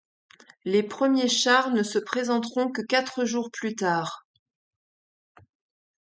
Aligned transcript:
Les 0.65 0.81
premiers 0.81 1.27
chars 1.27 1.69
ne 1.69 1.83
se 1.83 1.99
présenteront 1.99 2.71
que 2.71 2.81
quatre 2.81 3.23
jours 3.23 3.51
plus 3.51 3.75
tard. 3.75 4.25